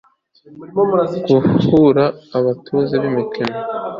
guhugura 1.29 2.03
abatoza 2.37 2.93
b'imikino 3.03 3.55